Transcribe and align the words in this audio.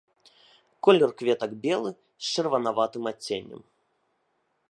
Колер 0.87 1.11
кветак 1.19 1.51
белы 1.65 1.89
з 1.91 2.25
чырванаватым 2.39 3.03
адценнем. 3.13 3.61